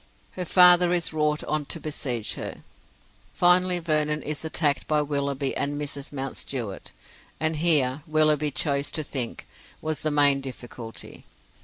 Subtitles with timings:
[0.31, 2.63] Her father is wrought on to besiege her.
[3.33, 6.11] Finally Vernon is attacked by Willoughby and Mrs.
[6.11, 6.91] Mountstuart:
[7.39, 9.45] and here, Willoughby chose to think,
[9.79, 11.25] was the main difficulty.